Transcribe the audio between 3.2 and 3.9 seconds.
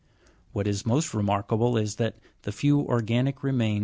remains met in 17.